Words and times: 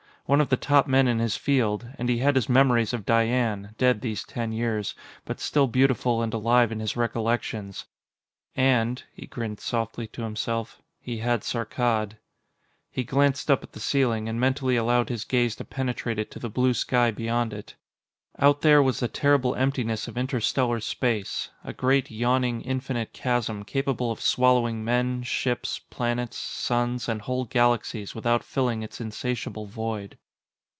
One 0.27 0.39
of 0.39 0.47
the 0.47 0.55
top 0.55 0.87
men 0.87 1.09
in 1.09 1.19
his 1.19 1.35
field. 1.35 1.85
And 1.97 2.07
he 2.07 2.19
had 2.19 2.37
his 2.37 2.47
memories 2.47 2.93
of 2.93 3.05
Diane, 3.05 3.75
dead 3.77 3.99
these 3.99 4.23
ten 4.23 4.53
years, 4.53 4.95
but 5.25 5.41
still 5.41 5.67
beautiful 5.67 6.21
and 6.21 6.33
alive 6.33 6.71
in 6.71 6.79
his 6.79 6.95
recollections. 6.95 7.83
And 8.55 9.03
he 9.13 9.27
grinned 9.27 9.59
softly 9.59 10.07
to 10.07 10.21
himself 10.23 10.81
he 11.01 11.17
had 11.17 11.41
Saarkkad. 11.43 12.13
He 12.89 13.03
glanced 13.03 13.51
up 13.51 13.61
at 13.61 13.73
the 13.73 13.81
ceiling, 13.81 14.29
and 14.29 14.39
mentally 14.39 14.77
allowed 14.77 15.09
his 15.09 15.25
gaze 15.25 15.53
to 15.57 15.65
penetrate 15.65 16.17
it 16.19 16.31
to 16.31 16.39
the 16.39 16.49
blue 16.49 16.73
sky 16.75 17.11
beyond 17.11 17.51
it. 17.51 17.75
Out 18.39 18.61
there 18.61 18.81
was 18.81 19.01
the 19.01 19.09
terrible 19.09 19.55
emptiness 19.55 20.07
of 20.07 20.17
interstellar 20.17 20.79
space 20.79 21.49
a 21.65 21.73
great, 21.73 22.09
yawning, 22.09 22.61
infinite 22.61 23.11
chasm 23.11 23.65
capable 23.65 24.09
of 24.09 24.21
swallowing 24.21 24.85
men, 24.85 25.21
ships, 25.23 25.79
planets, 25.89 26.37
suns, 26.37 27.09
and 27.09 27.21
whole 27.23 27.43
galaxies 27.43 28.15
without 28.15 28.41
filling 28.45 28.81
its 28.83 29.01
insatiable 29.01 29.65
void. 29.65 30.17